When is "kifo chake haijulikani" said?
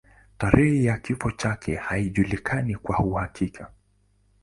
0.97-2.75